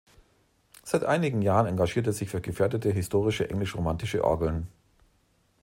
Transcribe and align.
Seit 0.83 1.03
einigen 1.03 1.43
Jahren 1.43 1.67
engagiert 1.67 2.07
er 2.07 2.11
sich 2.13 2.27
für 2.27 2.41
gefährdete, 2.41 2.89
historische 2.89 3.47
Englisch-romantische 3.51 4.23
Orgeln. 4.23 4.67